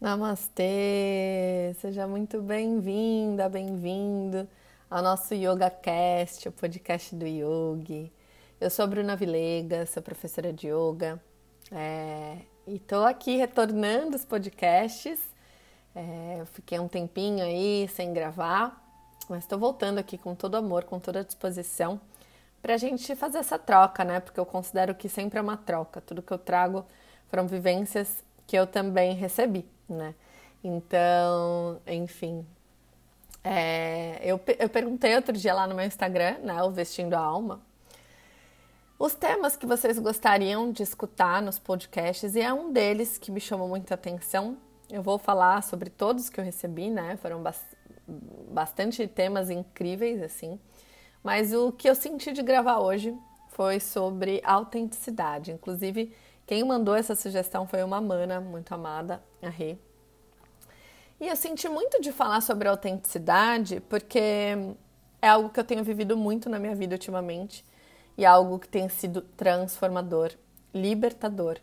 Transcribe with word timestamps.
Namastê! 0.00 1.74
Seja 1.78 2.06
muito 2.06 2.40
bem-vinda, 2.40 3.50
bem-vindo 3.50 4.48
ao 4.88 5.02
nosso 5.02 5.34
YogaCast, 5.34 6.48
o 6.48 6.52
podcast 6.52 7.14
do 7.14 7.26
Yogi. 7.26 8.10
Eu 8.58 8.70
sou 8.70 8.86
Bruna 8.86 9.14
Vilega, 9.14 9.84
sou 9.84 10.02
professora 10.02 10.54
de 10.54 10.68
Yoga 10.68 11.22
é, 11.70 12.38
e 12.66 12.76
estou 12.76 13.04
aqui 13.04 13.36
retornando 13.36 14.16
os 14.16 14.24
podcasts. 14.24 15.20
É, 15.94 16.44
fiquei 16.54 16.80
um 16.80 16.88
tempinho 16.88 17.44
aí 17.44 17.86
sem 17.88 18.14
gravar, 18.14 18.82
mas 19.28 19.44
estou 19.44 19.58
voltando 19.58 19.98
aqui 19.98 20.16
com 20.16 20.34
todo 20.34 20.54
amor, 20.54 20.84
com 20.84 20.98
toda 20.98 21.20
a 21.20 21.24
disposição 21.24 22.00
para 22.62 22.72
a 22.72 22.78
gente 22.78 23.14
fazer 23.14 23.36
essa 23.36 23.58
troca, 23.58 24.02
né? 24.02 24.18
Porque 24.18 24.40
eu 24.40 24.46
considero 24.46 24.94
que 24.94 25.10
sempre 25.10 25.38
é 25.38 25.42
uma 25.42 25.58
troca. 25.58 26.00
Tudo 26.00 26.22
que 26.22 26.32
eu 26.32 26.38
trago 26.38 26.86
foram 27.28 27.46
vivências 27.46 28.24
que 28.46 28.56
eu 28.56 28.66
também 28.66 29.14
recebi 29.14 29.68
né? 29.92 30.14
Então, 30.62 31.80
enfim. 31.86 32.46
É, 33.42 34.20
eu, 34.22 34.40
eu 34.58 34.68
perguntei 34.68 35.16
outro 35.16 35.32
dia 35.32 35.54
lá 35.54 35.66
no 35.66 35.74
meu 35.74 35.86
Instagram, 35.86 36.38
né, 36.42 36.62
o 36.62 36.70
Vestindo 36.70 37.14
a 37.14 37.20
Alma, 37.20 37.62
os 38.98 39.14
temas 39.14 39.56
que 39.56 39.64
vocês 39.64 39.98
gostariam 39.98 40.70
de 40.70 40.82
escutar 40.82 41.40
nos 41.40 41.58
podcasts, 41.58 42.34
e 42.34 42.40
é 42.42 42.52
um 42.52 42.70
deles 42.70 43.16
que 43.16 43.30
me 43.30 43.40
chamou 43.40 43.66
muita 43.66 43.94
atenção. 43.94 44.58
Eu 44.90 45.02
vou 45.02 45.16
falar 45.16 45.62
sobre 45.62 45.88
todos 45.88 46.28
que 46.28 46.38
eu 46.38 46.44
recebi, 46.44 46.90
né? 46.90 47.16
Foram 47.16 47.42
bastante 48.50 49.06
temas 49.06 49.48
incríveis, 49.48 50.22
assim. 50.22 50.60
Mas 51.22 51.54
o 51.54 51.72
que 51.72 51.88
eu 51.88 51.94
senti 51.94 52.30
de 52.30 52.42
gravar 52.42 52.80
hoje 52.80 53.16
foi 53.48 53.80
sobre 53.80 54.42
autenticidade. 54.44 55.52
Inclusive, 55.52 56.14
quem 56.46 56.62
mandou 56.62 56.94
essa 56.94 57.14
sugestão 57.14 57.66
foi 57.66 57.82
uma 57.82 58.02
mana 58.02 58.38
muito 58.38 58.74
amada, 58.74 59.22
a. 59.42 59.78
E 61.20 61.28
eu 61.28 61.36
senti 61.36 61.68
muito 61.68 62.00
de 62.00 62.12
falar 62.12 62.40
sobre 62.40 62.68
autenticidade, 62.68 63.80
porque 63.88 64.56
é 65.20 65.28
algo 65.28 65.50
que 65.50 65.60
eu 65.60 65.64
tenho 65.64 65.84
vivido 65.84 66.16
muito 66.16 66.48
na 66.48 66.58
minha 66.58 66.74
vida 66.74 66.94
ultimamente 66.94 67.64
e 68.16 68.24
é 68.24 68.28
algo 68.28 68.58
que 68.58 68.68
tem 68.68 68.88
sido 68.88 69.22
transformador, 69.22 70.32
libertador 70.72 71.58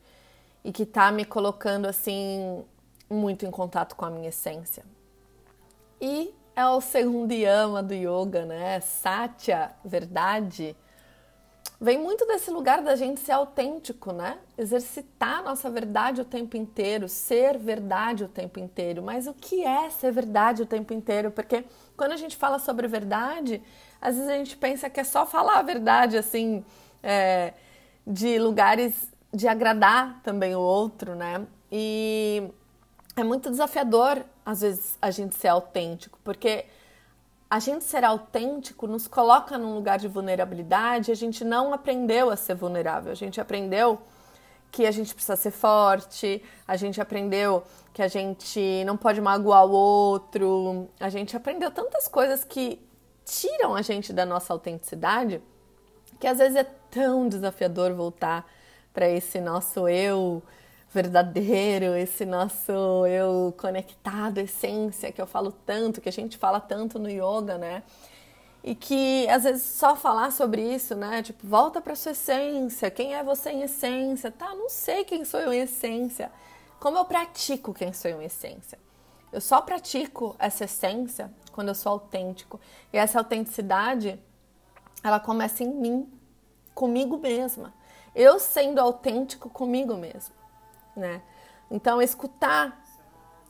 e 0.64 0.72
que 0.72 0.84
está 0.84 1.12
me 1.12 1.26
colocando 1.26 1.88
assim 1.88 2.64
muito 3.10 3.46
em 3.46 3.52
contato 3.52 3.96
com 3.96 4.06
a 4.06 4.10
minha 4.10 4.30
essência. 4.30 4.84
E 6.00 6.34
é 6.56 6.66
o 6.68 6.80
segundo 6.82 7.32
yama 7.32 7.82
do 7.82 7.94
yoga, 7.94 8.46
né? 8.46 8.80
Satya, 8.80 9.72
verdade 9.84 10.76
vem 11.80 11.98
muito 11.98 12.26
desse 12.26 12.50
lugar 12.50 12.82
da 12.82 12.96
gente 12.96 13.20
ser 13.20 13.34
autêntico, 13.34 14.12
né? 14.12 14.38
Exercitar 14.58 15.44
nossa 15.44 15.70
verdade 15.70 16.22
o 16.22 16.26
tempo 16.26 16.58
inteiro, 16.58 17.08
ser 17.08 17.58
verdade 17.58 18.24
o 18.24 18.28
tempo 18.28 18.60
inteiro. 18.60 19.04
Mas 19.04 19.28
o 19.28 19.34
que 19.34 19.64
é 19.64 19.90
ser 19.90 20.12
verdade 20.12 20.64
o 20.64 20.66
tempo 20.66 20.94
inteiro? 20.94 21.32
Porque 21.32 21.64
quando 21.96 22.14
a 22.14 22.18
gente 22.18 22.36
fala 22.36 22.60
sobre 22.60 22.88
verdade, 22.88 23.62
às 24.02 24.16
vezes 24.16 24.30
a 24.30 24.38
gente 24.38 24.58
pensa 24.58 24.90
que 24.90 25.00
é 25.00 25.04
só 25.04 25.26
falar 25.26 25.60
a 25.60 25.62
verdade, 25.62 26.18
assim, 26.18 26.66
é, 27.04 27.54
de 28.06 28.40
lugares 28.40 29.12
de 29.34 29.48
agradar 29.48 30.22
também 30.24 30.56
o 30.56 30.60
outro, 30.60 31.14
né? 31.14 31.46
E 31.72 32.50
é 33.16 33.24
muito 33.24 33.50
desafiador, 33.50 34.24
às 34.46 34.62
vezes, 34.62 34.98
a 35.02 35.12
gente 35.12 35.36
ser 35.36 35.50
autêntico, 35.50 36.18
porque 36.24 36.66
a 37.50 37.60
gente 37.60 37.86
ser 37.86 38.04
autêntico 38.04 38.88
nos 38.88 39.08
coloca 39.08 39.58
num 39.58 39.74
lugar 39.74 39.98
de 39.98 40.08
vulnerabilidade, 40.08 41.12
a 41.12 41.16
gente 41.16 41.46
não 41.46 41.74
aprendeu 41.74 42.30
a 42.30 42.36
ser 42.36 42.56
vulnerável, 42.56 43.12
a 43.12 43.16
gente 43.16 43.40
aprendeu 43.40 44.02
que 44.70 44.86
a 44.86 44.92
gente 44.92 45.14
precisa 45.14 45.38
ser 45.38 45.52
forte, 45.52 46.44
a 46.68 46.76
gente 46.76 47.00
aprendeu 47.00 47.64
que 47.94 48.02
a 48.02 48.08
gente 48.08 48.84
não 48.86 48.98
pode 48.98 49.22
magoar 49.22 49.66
o 49.66 49.72
outro, 49.72 50.90
a 51.00 51.10
gente 51.10 51.38
aprendeu 51.38 51.72
tantas 51.72 52.08
coisas 52.08 52.44
que 52.44 52.86
tiram 53.24 53.76
a 53.76 53.82
gente 53.82 54.12
da 54.12 54.26
nossa 54.26 54.52
autenticidade, 54.52 55.42
que 56.20 56.28
às 56.28 56.40
vezes 56.40 56.58
é 56.58 56.64
tão 56.92 57.30
desafiador 57.30 57.94
voltar 57.94 58.46
para 58.94 59.08
esse 59.08 59.40
nosso 59.40 59.88
eu 59.88 60.44
verdadeiro, 60.92 61.96
esse 61.96 62.26
nosso 62.26 62.72
eu 63.08 63.54
conectado, 63.58 64.40
essência, 64.40 65.12
que 65.12 65.22
eu 65.22 65.28
falo 65.28 65.52
tanto, 65.52 66.00
que 66.00 66.10
a 66.10 66.12
gente 66.12 66.38
fala 66.38 66.60
tanto 66.60 66.98
no 66.98 67.10
yoga, 67.10 67.58
né? 67.58 67.84
E 68.64 68.74
que 68.74 69.28
às 69.30 69.44
vezes 69.44 69.64
só 69.64 69.96
falar 69.96 70.32
sobre 70.32 70.62
isso, 70.62 70.96
né? 70.96 71.22
Tipo, 71.22 71.46
volta 71.46 71.82
para 71.82 71.96
sua 71.96 72.12
essência, 72.14 72.90
quem 72.90 73.16
é 73.16 73.24
você 73.24 73.52
em 73.52 73.64
essência? 73.64 74.32
Tá, 74.32 74.54
não 74.56 74.70
sei 74.70 75.04
quem 75.04 75.26
sou 75.26 75.40
eu 75.40 75.54
em 75.54 75.62
essência. 75.62 76.32
Como 76.80 76.98
eu 76.98 77.06
pratico 77.06 77.74
quem 77.74 77.92
sou 77.94 78.10
eu 78.10 78.22
em 78.22 78.26
essência? 78.26 78.80
Eu 79.32 79.42
só 79.42 79.62
pratico 79.62 80.36
essa 80.40 80.66
essência 80.66 81.32
quando 81.52 81.68
eu 81.68 81.76
sou 81.76 81.94
autêntico. 81.94 82.60
E 82.94 82.98
essa 82.98 83.20
autenticidade, 83.20 84.20
ela 85.04 85.20
começa 85.20 85.64
em 85.64 85.74
mim, 85.74 86.10
comigo 86.74 87.18
mesma. 87.18 87.74
Eu 88.16 88.40
sendo 88.40 88.80
autêntico 88.80 89.50
comigo 89.50 89.96
mesmo 89.96 90.37
né? 90.98 91.22
Então, 91.70 92.02
escutar 92.02 92.82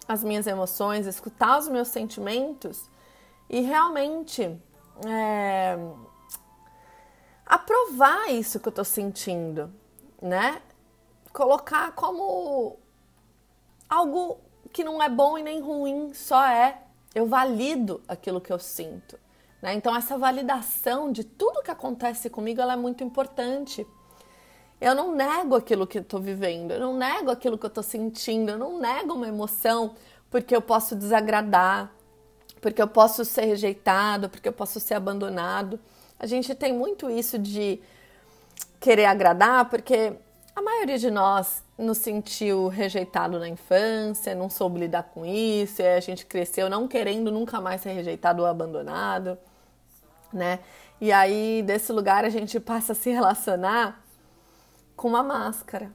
as 0.07 0.23
minhas 0.23 0.45
emoções, 0.47 1.05
escutar 1.05 1.57
os 1.57 1.67
meus 1.67 1.87
sentimentos 1.87 2.89
e 3.49 3.61
realmente 3.61 4.59
é, 5.05 5.77
aprovar 7.45 8.31
isso 8.31 8.59
que 8.59 8.67
eu 8.67 8.71
tô 8.71 8.83
sentindo, 8.83 9.71
né? 10.21 10.61
Colocar 11.31 11.91
como 11.93 12.77
algo 13.89 14.39
que 14.71 14.83
não 14.83 15.01
é 15.01 15.09
bom 15.09 15.37
e 15.37 15.43
nem 15.43 15.61
ruim, 15.61 16.13
só 16.13 16.45
é. 16.45 16.81
Eu 17.13 17.25
valido 17.25 18.01
aquilo 18.07 18.41
que 18.41 18.51
eu 18.51 18.59
sinto. 18.59 19.19
Né? 19.61 19.73
Então, 19.73 19.95
essa 19.95 20.17
validação 20.17 21.11
de 21.11 21.23
tudo 21.23 21.63
que 21.63 21.71
acontece 21.71 22.29
comigo 22.29 22.61
é 22.61 22.75
muito 22.75 23.03
importante 23.03 23.87
eu 24.79 24.93
não 24.93 25.15
nego 25.15 25.55
aquilo 25.55 25.87
que 25.87 25.99
eu 25.99 26.03
tô 26.03 26.19
vivendo, 26.19 26.71
eu 26.71 26.79
não 26.79 26.95
nego 26.95 27.31
aquilo 27.31 27.57
que 27.57 27.65
eu 27.65 27.69
tô 27.69 27.81
sentindo, 27.81 28.51
eu 28.51 28.57
não 28.57 28.79
nego 28.79 29.13
uma 29.13 29.27
emoção 29.27 29.95
porque 30.29 30.55
eu 30.55 30.61
posso 30.61 30.95
desagradar, 30.95 31.91
porque 32.61 32.81
eu 32.81 32.87
posso 32.87 33.25
ser 33.25 33.45
rejeitado, 33.45 34.29
porque 34.29 34.47
eu 34.47 34.53
posso 34.53 34.79
ser 34.79 34.93
abandonado. 34.93 35.79
A 36.19 36.25
gente 36.25 36.53
tem 36.53 36.73
muito 36.73 37.09
isso 37.09 37.39
de 37.39 37.79
querer 38.79 39.05
agradar, 39.05 39.69
porque 39.69 40.13
a 40.55 40.61
maioria 40.61 40.97
de 40.97 41.09
nós 41.09 41.63
nos 41.77 41.99
sentiu 41.99 42.67
rejeitado 42.67 43.39
na 43.39 43.47
infância, 43.47 44.33
não 44.35 44.49
soube 44.49 44.79
lidar 44.79 45.03
com 45.03 45.25
isso, 45.25 45.81
e 45.81 45.87
a 45.87 45.99
gente 45.99 46.25
cresceu 46.25 46.69
não 46.69 46.87
querendo 46.87 47.31
nunca 47.31 47.61
mais 47.61 47.81
ser 47.81 47.91
rejeitado 47.91 48.41
ou 48.41 48.47
abandonado, 48.47 49.37
né? 50.33 50.59
E 50.99 51.11
aí, 51.11 51.63
desse 51.63 51.91
lugar, 51.91 52.25
a 52.25 52.29
gente 52.29 52.59
passa 52.59 52.93
a 52.93 52.95
se 52.95 53.11
relacionar 53.11 54.03
com 54.97 55.07
uma 55.07 55.21
máscara. 55.21 55.91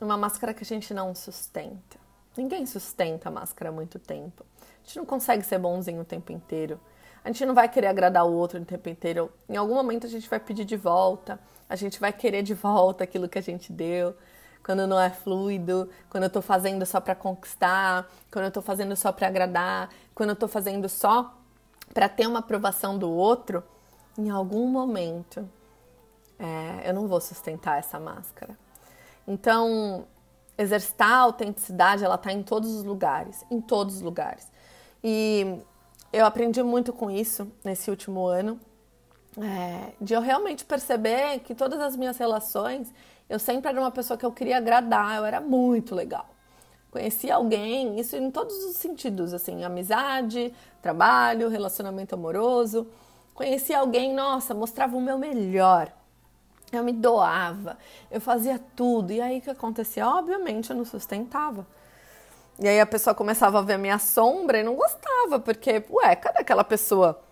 Uma 0.00 0.16
máscara 0.16 0.54
que 0.54 0.64
a 0.64 0.66
gente 0.66 0.92
não 0.94 1.14
sustenta. 1.14 2.00
Ninguém 2.34 2.64
sustenta 2.64 3.28
a 3.28 3.30
máscara 3.30 3.68
há 3.68 3.72
muito 3.72 3.98
tempo. 3.98 4.44
A 4.62 4.86
gente 4.86 4.96
não 4.96 5.04
consegue 5.04 5.44
ser 5.44 5.58
bonzinho 5.58 6.00
o 6.00 6.04
tempo 6.04 6.32
inteiro. 6.32 6.80
A 7.22 7.28
gente 7.28 7.44
não 7.44 7.54
vai 7.54 7.68
querer 7.68 7.88
agradar 7.88 8.26
o 8.26 8.32
outro 8.32 8.58
o 8.58 8.64
tempo 8.64 8.88
inteiro. 8.88 9.30
Em 9.46 9.56
algum 9.56 9.74
momento 9.74 10.06
a 10.06 10.10
gente 10.10 10.28
vai 10.30 10.40
pedir 10.40 10.64
de 10.64 10.78
volta. 10.78 11.38
A 11.68 11.76
gente 11.76 12.00
vai 12.00 12.10
querer 12.10 12.42
de 12.42 12.54
volta 12.54 13.04
aquilo 13.04 13.28
que 13.28 13.38
a 13.38 13.42
gente 13.42 13.70
deu. 13.70 14.16
Quando 14.64 14.86
não 14.86 14.98
é 14.98 15.10
fluido, 15.10 15.90
quando 16.08 16.24
eu 16.24 16.30
tô 16.30 16.40
fazendo 16.40 16.86
só 16.86 17.00
para 17.00 17.14
conquistar, 17.14 18.10
quando 18.30 18.46
eu 18.46 18.50
tô 18.50 18.62
fazendo 18.62 18.96
só 18.96 19.12
para 19.12 19.26
agradar, 19.26 19.90
quando 20.14 20.30
eu 20.30 20.36
tô 20.36 20.48
fazendo 20.48 20.88
só 20.88 21.36
para 21.92 22.08
ter 22.08 22.26
uma 22.26 22.38
aprovação 22.38 22.96
do 22.96 23.10
outro, 23.10 23.62
em 24.16 24.30
algum 24.30 24.66
momento 24.66 25.46
é, 26.38 26.88
eu 26.88 26.94
não 26.94 27.06
vou 27.06 27.20
sustentar 27.20 27.78
essa 27.78 27.98
máscara. 28.00 28.56
Então, 29.26 30.06
exercitar 30.56 31.10
a 31.10 31.18
autenticidade, 31.18 32.04
ela 32.04 32.16
está 32.16 32.32
em 32.32 32.42
todos 32.42 32.70
os 32.70 32.84
lugares, 32.84 33.44
em 33.50 33.60
todos 33.60 33.96
os 33.96 34.02
lugares. 34.02 34.50
E 35.02 35.58
eu 36.12 36.26
aprendi 36.26 36.62
muito 36.62 36.92
com 36.92 37.10
isso 37.10 37.50
nesse 37.64 37.90
último 37.90 38.26
ano, 38.26 38.60
é, 39.38 39.92
de 40.00 40.12
eu 40.12 40.20
realmente 40.20 40.64
perceber 40.64 41.40
que 41.40 41.54
todas 41.54 41.80
as 41.80 41.96
minhas 41.96 42.18
relações, 42.18 42.92
eu 43.28 43.38
sempre 43.38 43.70
era 43.70 43.80
uma 43.80 43.90
pessoa 43.90 44.16
que 44.16 44.26
eu 44.26 44.32
queria 44.32 44.58
agradar, 44.58 45.16
eu 45.16 45.24
era 45.24 45.40
muito 45.40 45.94
legal. 45.94 46.28
Conheci 46.90 47.30
alguém, 47.30 47.98
isso 47.98 48.14
em 48.16 48.30
todos 48.30 48.54
os 48.64 48.76
sentidos, 48.76 49.32
assim, 49.32 49.64
amizade, 49.64 50.52
trabalho, 50.82 51.48
relacionamento 51.48 52.14
amoroso. 52.14 52.86
Conheci 53.32 53.72
alguém, 53.72 54.12
nossa, 54.12 54.52
mostrava 54.52 54.94
o 54.94 55.00
meu 55.00 55.18
melhor. 55.18 55.90
Eu 56.72 56.82
me 56.82 56.92
doava, 56.92 57.76
eu 58.10 58.20
fazia 58.20 58.58
tudo. 58.74 59.12
E 59.12 59.20
aí 59.20 59.38
o 59.38 59.42
que 59.42 59.50
acontecia? 59.50 60.08
Obviamente 60.08 60.70
eu 60.70 60.76
não 60.76 60.86
sustentava. 60.86 61.66
E 62.58 62.66
aí 62.66 62.80
a 62.80 62.86
pessoa 62.86 63.14
começava 63.14 63.58
a 63.58 63.62
ver 63.62 63.74
a 63.74 63.78
minha 63.78 63.98
sombra 63.98 64.58
e 64.58 64.62
não 64.62 64.74
gostava, 64.74 65.38
porque, 65.38 65.84
ué, 65.90 66.16
cadê 66.16 66.40
aquela 66.40 66.64
pessoa 66.64 67.22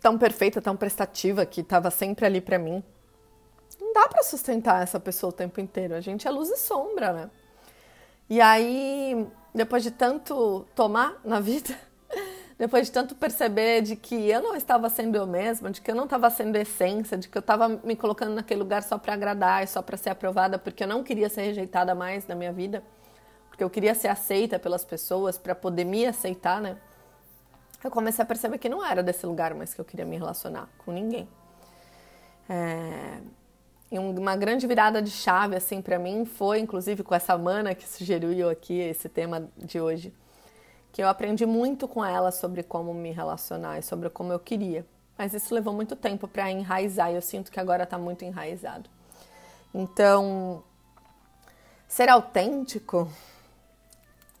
tão 0.00 0.18
perfeita, 0.18 0.60
tão 0.60 0.76
prestativa 0.76 1.44
que 1.46 1.60
estava 1.60 1.90
sempre 1.90 2.26
ali 2.26 2.40
para 2.40 2.58
mim? 2.58 2.82
Não 3.80 3.92
dá 3.92 4.08
para 4.08 4.22
sustentar 4.22 4.82
essa 4.82 5.00
pessoa 5.00 5.30
o 5.30 5.32
tempo 5.32 5.60
inteiro. 5.60 5.94
A 5.94 6.00
gente 6.00 6.26
é 6.28 6.30
luz 6.30 6.48
e 6.50 6.56
sombra, 6.56 7.12
né? 7.12 7.30
E 8.28 8.40
aí, 8.40 9.26
depois 9.54 9.82
de 9.82 9.90
tanto 9.90 10.66
tomar 10.74 11.20
na 11.24 11.40
vida, 11.40 11.76
depois 12.62 12.86
de 12.86 12.92
tanto 12.92 13.16
perceber 13.16 13.82
de 13.82 13.96
que 13.96 14.14
eu 14.30 14.40
não 14.40 14.54
estava 14.54 14.88
sendo 14.88 15.16
eu 15.16 15.26
mesma, 15.26 15.68
de 15.68 15.80
que 15.80 15.90
eu 15.90 15.96
não 15.96 16.04
estava 16.04 16.30
sendo 16.30 16.54
essência, 16.54 17.18
de 17.18 17.28
que 17.28 17.36
eu 17.36 17.40
estava 17.40 17.68
me 17.68 17.96
colocando 17.96 18.36
naquele 18.36 18.60
lugar 18.60 18.84
só 18.84 18.96
para 18.96 19.14
agradar 19.14 19.64
e 19.64 19.66
só 19.66 19.82
para 19.82 19.96
ser 19.96 20.10
aprovada, 20.10 20.60
porque 20.60 20.84
eu 20.84 20.86
não 20.86 21.02
queria 21.02 21.28
ser 21.28 21.42
rejeitada 21.42 21.92
mais 21.92 22.24
na 22.28 22.36
minha 22.36 22.52
vida, 22.52 22.80
porque 23.48 23.64
eu 23.64 23.68
queria 23.68 23.96
ser 23.96 24.06
aceita 24.06 24.60
pelas 24.60 24.84
pessoas 24.84 25.36
para 25.36 25.56
poder 25.56 25.82
me 25.82 26.06
aceitar, 26.06 26.60
né? 26.60 26.76
Eu 27.82 27.90
comecei 27.90 28.22
a 28.22 28.26
perceber 28.26 28.58
que 28.58 28.68
não 28.68 28.86
era 28.86 29.02
desse 29.02 29.26
lugar 29.26 29.54
mais 29.54 29.74
que 29.74 29.80
eu 29.80 29.84
queria 29.84 30.06
me 30.06 30.16
relacionar 30.16 30.68
com 30.84 30.92
ninguém. 30.92 31.28
É... 32.48 33.18
E 33.90 33.98
uma 33.98 34.36
grande 34.36 34.68
virada 34.68 35.02
de 35.02 35.10
chave 35.10 35.56
assim 35.56 35.82
para 35.82 35.98
mim 35.98 36.24
foi, 36.24 36.60
inclusive, 36.60 37.02
com 37.02 37.12
essa 37.12 37.36
mana 37.36 37.74
que 37.74 37.88
sugeriu 37.88 38.48
aqui 38.48 38.78
esse 38.78 39.08
tema 39.08 39.48
de 39.58 39.80
hoje 39.80 40.14
que 40.92 41.02
eu 41.02 41.08
aprendi 41.08 41.46
muito 41.46 41.88
com 41.88 42.04
ela 42.04 42.30
sobre 42.30 42.62
como 42.62 42.92
me 42.92 43.10
relacionar 43.10 43.78
e 43.78 43.82
sobre 43.82 44.10
como 44.10 44.32
eu 44.32 44.38
queria. 44.38 44.86
Mas 45.16 45.32
isso 45.32 45.54
levou 45.54 45.72
muito 45.72 45.96
tempo 45.96 46.28
para 46.28 46.50
enraizar 46.50 47.10
e 47.10 47.14
eu 47.14 47.22
sinto 47.22 47.50
que 47.50 47.58
agora 47.58 47.84
está 47.84 47.96
muito 47.96 48.24
enraizado. 48.24 48.90
Então, 49.74 50.62
ser 51.88 52.10
autêntico 52.10 53.08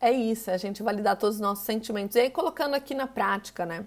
é 0.00 0.10
isso, 0.10 0.50
é 0.50 0.54
a 0.54 0.58
gente 0.58 0.82
validar 0.82 1.16
todos 1.16 1.36
os 1.36 1.40
nossos 1.40 1.64
sentimentos. 1.64 2.16
E 2.16 2.20
aí, 2.20 2.30
colocando 2.30 2.74
aqui 2.74 2.94
na 2.94 3.06
prática, 3.06 3.64
né? 3.64 3.86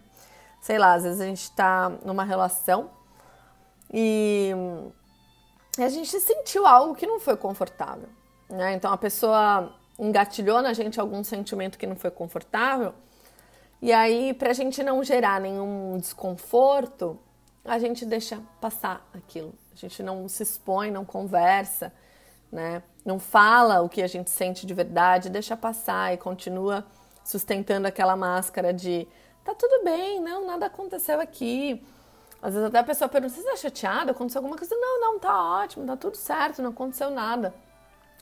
Sei 0.59 0.79
lá, 0.79 0.93
às 0.93 1.03
vezes 1.03 1.21
a 1.21 1.25
gente 1.25 1.43
está 1.43 1.89
numa 2.03 2.23
relação 2.23 2.89
e 3.93 4.51
a 5.77 5.89
gente 5.89 6.19
sentiu 6.19 6.65
algo 6.65 6.95
que 6.95 7.05
não 7.05 7.19
foi 7.19 7.37
confortável. 7.37 8.09
Né? 8.49 8.73
Então, 8.73 8.91
a 8.91 8.97
pessoa 8.97 9.71
engatilhou 9.97 10.61
na 10.61 10.73
gente 10.73 10.99
algum 10.99 11.23
sentimento 11.23 11.77
que 11.77 11.87
não 11.87 11.95
foi 11.95 12.11
confortável. 12.11 12.93
E 13.81 13.91
aí, 13.91 14.33
para 14.33 14.51
a 14.51 14.53
gente 14.53 14.81
não 14.83 15.03
gerar 15.03 15.39
nenhum 15.39 15.97
desconforto, 15.97 17.19
a 17.63 17.79
gente 17.79 18.05
deixa 18.05 18.41
passar 18.61 19.07
aquilo. 19.13 19.53
A 19.73 19.75
gente 19.75 20.01
não 20.03 20.27
se 20.29 20.43
expõe, 20.43 20.91
não 20.91 21.03
conversa, 21.03 21.91
né? 22.51 22.81
Não 23.03 23.19
fala 23.19 23.81
o 23.81 23.89
que 23.89 24.01
a 24.01 24.07
gente 24.07 24.29
sente 24.29 24.65
de 24.65 24.73
verdade, 24.73 25.29
deixa 25.29 25.55
passar 25.57 26.13
e 26.13 26.17
continua 26.17 26.85
sustentando 27.23 27.87
aquela 27.87 28.15
máscara 28.15 28.73
de 28.73 29.07
tá 29.43 29.53
tudo 29.53 29.83
bem, 29.83 30.19
não, 30.21 30.47
nada 30.47 30.67
aconteceu 30.67 31.19
aqui. 31.19 31.85
Às 32.41 32.53
vezes 32.53 32.67
até 32.67 32.79
a 32.79 32.83
pessoa 32.83 33.09
pergunta, 33.09 33.33
você 33.33 33.41
está 33.41 33.55
chateada? 33.55 34.11
Aconteceu 34.11 34.39
alguma 34.39 34.57
coisa? 34.57 34.75
Não, 34.75 35.01
não, 35.01 35.19
tá 35.19 35.61
ótimo, 35.61 35.85
tá 35.85 35.97
tudo 35.97 36.15
certo, 36.15 36.61
não 36.61 36.69
aconteceu 36.69 37.09
nada. 37.09 37.53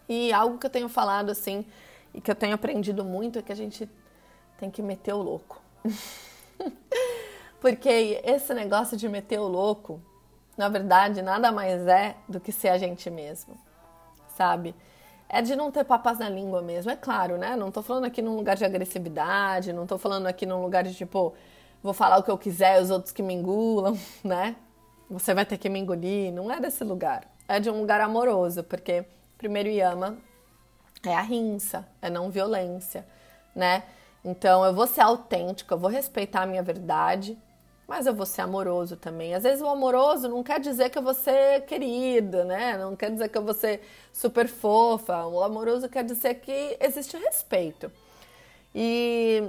E 0.07 0.31
algo 0.33 0.57
que 0.57 0.65
eu 0.65 0.69
tenho 0.69 0.89
falado 0.89 1.29
assim 1.29 1.65
e 2.13 2.21
que 2.21 2.29
eu 2.29 2.35
tenho 2.35 2.53
aprendido 2.53 3.03
muito 3.03 3.39
é 3.39 3.41
que 3.41 3.51
a 3.51 3.55
gente 3.55 3.89
tem 4.57 4.69
que 4.69 4.81
meter 4.81 5.13
o 5.13 5.21
louco. 5.21 5.61
Porque 7.59 8.21
esse 8.23 8.53
negócio 8.53 8.97
de 8.97 9.07
meter 9.07 9.39
o 9.39 9.47
louco, 9.47 10.01
na 10.57 10.69
verdade, 10.69 11.21
nada 11.21 11.51
mais 11.51 11.87
é 11.87 12.15
do 12.27 12.39
que 12.39 12.51
ser 12.51 12.69
a 12.69 12.77
gente 12.77 13.09
mesmo, 13.09 13.57
sabe? 14.37 14.75
É 15.29 15.41
de 15.41 15.55
não 15.55 15.71
ter 15.71 15.83
papas 15.83 16.19
na 16.19 16.29
língua 16.29 16.61
mesmo, 16.61 16.91
é 16.91 16.95
claro, 16.95 17.37
né? 17.37 17.55
Não 17.55 17.71
tô 17.71 17.81
falando 17.81 18.05
aqui 18.05 18.21
num 18.21 18.35
lugar 18.35 18.55
de 18.55 18.65
agressividade, 18.65 19.73
não 19.73 19.87
tô 19.87 19.97
falando 19.97 20.27
aqui 20.27 20.45
num 20.45 20.61
lugar 20.61 20.83
de 20.83 20.93
tipo, 20.93 21.33
vou 21.81 21.93
falar 21.93 22.19
o 22.19 22.23
que 22.23 22.29
eu 22.29 22.37
quiser 22.37 22.81
os 22.81 22.91
outros 22.91 23.11
que 23.11 23.23
me 23.23 23.33
engulam, 23.33 23.97
né? 24.23 24.55
Você 25.09 25.33
vai 25.33 25.45
ter 25.45 25.57
que 25.57 25.69
me 25.69 25.79
engolir. 25.79 26.31
Não 26.31 26.51
é 26.51 26.59
desse 26.59 26.83
lugar. 26.83 27.23
É 27.47 27.59
de 27.59 27.69
um 27.69 27.79
lugar 27.79 28.01
amoroso, 28.01 28.63
porque 28.63 29.05
primeiro 29.37 29.69
yama 29.69 30.17
é 31.03 31.15
a 31.15 31.21
rinça, 31.21 31.87
é 32.01 32.09
não 32.09 32.29
violência, 32.29 33.05
né? 33.55 33.83
Então 34.23 34.63
eu 34.63 34.73
vou 34.73 34.87
ser 34.87 35.01
autêntica, 35.01 35.75
eu 35.75 35.79
vou 35.79 35.89
respeitar 35.89 36.43
a 36.43 36.45
minha 36.45 36.63
verdade, 36.63 37.37
mas 37.87 38.05
eu 38.05 38.13
vou 38.13 38.25
ser 38.25 38.41
amoroso 38.41 38.95
também. 38.95 39.35
Às 39.35 39.43
vezes 39.43 39.61
o 39.61 39.67
amoroso 39.67 40.29
não 40.29 40.41
quer 40.41 40.59
dizer 40.59 40.89
que 40.89 40.97
eu 40.97 41.03
vou 41.03 41.13
ser 41.13 41.65
querida, 41.65 42.45
né? 42.45 42.77
Não 42.77 42.95
quer 42.95 43.11
dizer 43.11 43.27
que 43.27 43.37
eu 43.37 43.43
vou 43.43 43.53
ser 43.53 43.81
super 44.13 44.47
fofa. 44.47 45.25
O 45.25 45.43
amoroso 45.43 45.89
quer 45.89 46.03
dizer 46.05 46.35
que 46.35 46.77
existe 46.79 47.17
respeito. 47.17 47.91
E 48.73 49.43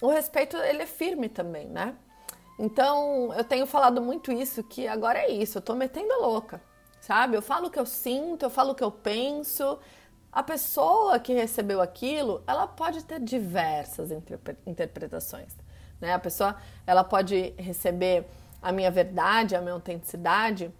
o 0.00 0.08
respeito 0.08 0.56
ele 0.56 0.82
é 0.82 0.86
firme 0.86 1.28
também, 1.28 1.66
né? 1.68 1.94
Então 2.58 3.32
eu 3.34 3.44
tenho 3.44 3.66
falado 3.66 4.00
muito 4.00 4.32
isso 4.32 4.62
que 4.64 4.88
agora 4.88 5.18
é 5.18 5.30
isso, 5.30 5.58
eu 5.58 5.62
tô 5.62 5.74
metendo 5.74 6.12
a 6.14 6.16
louca 6.18 6.71
sabe? 7.02 7.36
Eu 7.36 7.42
falo 7.42 7.66
o 7.66 7.70
que 7.70 7.80
eu 7.80 7.84
sinto, 7.84 8.44
eu 8.44 8.50
falo 8.50 8.72
o 8.72 8.74
que 8.76 8.84
eu 8.84 8.90
penso. 8.90 9.78
A 10.30 10.42
pessoa 10.42 11.18
que 11.18 11.32
recebeu 11.34 11.82
aquilo, 11.82 12.42
ela 12.46 12.66
pode 12.66 13.04
ter 13.04 13.20
diversas 13.20 14.10
interpretações, 14.64 15.54
né? 16.00 16.14
A 16.14 16.18
pessoa, 16.18 16.56
ela 16.86 17.02
pode 17.02 17.54
receber 17.58 18.24
a 18.62 18.70
minha 18.70 18.90
verdade, 18.90 19.56
a 19.56 19.60
minha 19.60 19.74
autenticidade 19.74 20.72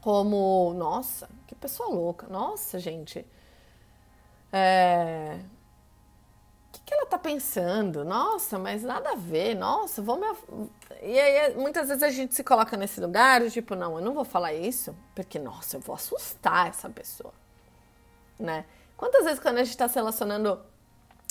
como, 0.00 0.72
nossa, 0.74 1.28
que 1.46 1.56
pessoa 1.56 1.88
louca, 1.88 2.28
nossa, 2.28 2.78
gente, 2.78 3.26
é, 4.52 5.40
que 6.80 6.94
ela 6.94 7.06
tá 7.06 7.18
pensando? 7.18 8.04
Nossa, 8.04 8.58
mas 8.58 8.82
nada 8.82 9.12
a 9.12 9.14
ver. 9.14 9.54
Nossa, 9.54 10.00
vou 10.00 10.18
me. 10.18 10.26
E 11.02 11.18
aí, 11.18 11.54
muitas 11.56 11.88
vezes 11.88 12.02
a 12.02 12.10
gente 12.10 12.34
se 12.34 12.42
coloca 12.42 12.76
nesse 12.76 13.00
lugar, 13.00 13.48
tipo, 13.50 13.74
não, 13.74 13.96
eu 13.98 14.04
não 14.04 14.14
vou 14.14 14.24
falar 14.24 14.54
isso, 14.54 14.94
porque, 15.14 15.38
nossa, 15.38 15.76
eu 15.76 15.80
vou 15.80 15.94
assustar 15.94 16.68
essa 16.68 16.88
pessoa, 16.88 17.32
né? 18.38 18.64
Quantas 18.96 19.24
vezes 19.24 19.40
quando 19.40 19.58
a 19.58 19.64
gente 19.64 19.72
está 19.72 19.88
se 19.88 19.96
relacionando 19.96 20.60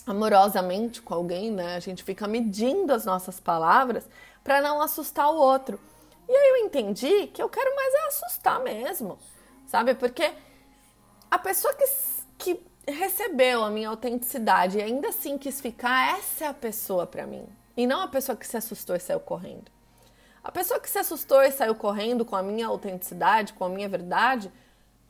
amorosamente 0.05 1.01
com 1.01 1.13
alguém, 1.13 1.51
né, 1.51 1.75
a 1.75 1.79
gente 1.79 2.03
fica 2.03 2.27
medindo 2.27 2.91
as 2.91 3.05
nossas 3.05 3.39
palavras 3.39 4.09
para 4.43 4.61
não 4.61 4.81
assustar 4.81 5.29
o 5.31 5.35
outro. 5.35 5.79
E 6.27 6.33
aí 6.35 6.49
eu 6.49 6.57
entendi 6.65 7.27
que 7.27 7.41
eu 7.41 7.49
quero 7.49 7.73
mais 7.75 7.93
é 7.93 8.07
assustar 8.07 8.59
mesmo, 8.61 9.17
sabe? 9.67 9.93
Porque 9.95 10.33
a 11.29 11.37
pessoa 11.37 11.73
que, 11.73 11.85
que 12.37 12.70
recebeu 12.91 13.63
a 13.63 13.69
minha 13.69 13.89
autenticidade 13.89 14.77
e 14.77 14.81
ainda 14.81 15.09
assim 15.09 15.37
quis 15.37 15.59
ficar, 15.59 16.17
essa 16.17 16.45
é 16.45 16.47
a 16.47 16.53
pessoa 16.53 17.05
para 17.07 17.25
mim. 17.25 17.47
E 17.75 17.87
não 17.87 18.01
a 18.01 18.07
pessoa 18.07 18.35
que 18.35 18.47
se 18.47 18.57
assustou 18.57 18.95
e 18.95 18.99
saiu 18.99 19.19
correndo. 19.19 19.71
A 20.43 20.51
pessoa 20.51 20.79
que 20.79 20.89
se 20.89 20.97
assustou 20.97 21.41
e 21.43 21.51
saiu 21.51 21.75
correndo 21.75 22.25
com 22.25 22.35
a 22.35 22.41
minha 22.43 22.67
autenticidade, 22.67 23.53
com 23.53 23.63
a 23.63 23.69
minha 23.69 23.87
verdade, 23.87 24.51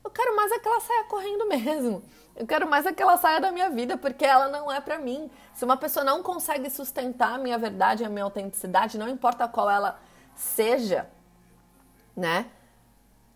eu 0.03 0.09
quero 0.09 0.35
mais 0.35 0.51
é 0.51 0.59
que 0.59 0.67
ela 0.67 0.79
saia 0.79 1.03
correndo 1.05 1.47
mesmo. 1.47 2.03
Eu 2.35 2.45
quero 2.47 2.67
mais 2.67 2.85
é 2.85 2.91
que 2.91 3.01
ela 3.01 3.17
saia 3.17 3.39
da 3.39 3.51
minha 3.51 3.69
vida, 3.69 3.97
porque 3.97 4.25
ela 4.25 4.47
não 4.49 4.71
é 4.71 4.81
para 4.81 4.97
mim. 4.97 5.29
Se 5.53 5.63
uma 5.63 5.77
pessoa 5.77 6.03
não 6.03 6.23
consegue 6.23 6.69
sustentar 6.69 7.35
a 7.35 7.37
minha 7.37 7.57
verdade 7.57 8.03
a 8.03 8.09
minha 8.09 8.23
autenticidade, 8.23 8.97
não 8.97 9.07
importa 9.07 9.47
qual 9.47 9.69
ela 9.69 9.99
seja, 10.35 11.07
né? 12.15 12.47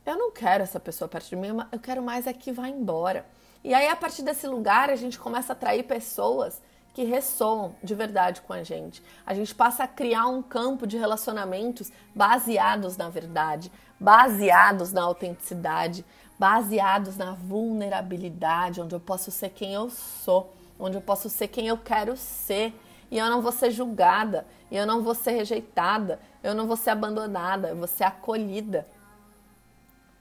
Eu 0.06 0.18
não 0.18 0.32
quero 0.32 0.64
essa 0.64 0.80
pessoa 0.80 1.08
perto 1.08 1.30
de 1.30 1.36
mim, 1.36 1.50
eu 1.72 1.80
quero 1.80 2.02
mais 2.02 2.28
é 2.28 2.34
que 2.34 2.52
vá 2.52 2.68
embora. 2.68 3.25
E 3.66 3.74
aí, 3.74 3.88
a 3.88 3.96
partir 3.96 4.22
desse 4.22 4.46
lugar, 4.46 4.92
a 4.92 4.96
gente 4.96 5.18
começa 5.18 5.52
a 5.52 5.56
atrair 5.56 5.82
pessoas 5.82 6.62
que 6.94 7.04
ressoam 7.04 7.76
de 7.84 7.96
verdade 7.96 8.42
com 8.42 8.54
a 8.54 8.62
gente. 8.62 9.02
A 9.26 9.34
gente 9.34 9.56
passa 9.56 9.86
a 9.86 9.88
criar 9.88 10.28
um 10.28 10.44
campo 10.44 10.86
de 10.86 11.00
relacionamentos 11.00 11.92
baseados 12.14 12.96
na 12.96 13.10
verdade, 13.10 13.72
baseados 14.00 14.94
na 14.94 15.02
autenticidade, 15.02 16.06
baseados 16.38 17.18
na 17.18 17.32
vulnerabilidade, 17.32 18.82
onde 18.82 18.94
eu 18.94 19.00
posso 19.00 19.32
ser 19.32 19.50
quem 19.50 19.74
eu 19.74 19.90
sou, 19.90 20.54
onde 20.78 20.98
eu 20.98 21.02
posso 21.02 21.28
ser 21.28 21.48
quem 21.48 21.66
eu 21.66 21.78
quero 21.80 22.16
ser. 22.16 22.72
E 23.10 23.18
eu 23.18 23.32
não 23.32 23.42
vou 23.42 23.52
ser 23.52 23.72
julgada, 23.72 24.46
e 24.70 24.78
eu 24.78 24.86
não 24.86 25.02
vou 25.02 25.16
ser 25.16 25.32
rejeitada, 25.32 26.20
eu 26.44 26.54
não 26.54 26.68
vou 26.68 26.78
ser 26.78 26.92
abandonada, 26.92 27.70
eu 27.70 27.76
vou 27.76 27.88
ser 27.88 28.04
acolhida. 28.04 28.86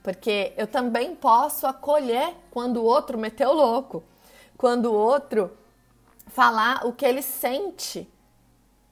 Porque 0.05 0.53
eu 0.55 0.67
também 0.67 1.15
posso 1.15 1.65
acolher 1.65 2.35
quando 2.51 2.77
o 2.77 2.83
outro 2.83 3.17
meteu 3.17 3.51
louco, 3.51 4.03
quando 4.55 4.85
o 4.85 4.93
outro 4.93 5.49
falar 6.27 6.85
o 6.85 6.93
que 6.93 7.03
ele 7.03 7.23
sente. 7.23 8.07